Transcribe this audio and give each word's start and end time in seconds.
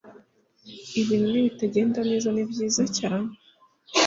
ibintu 1.01 1.27
nibitagenda 1.31 1.99
neza 2.09 2.27
nibyiza 2.31 2.83
cyane 2.97 3.29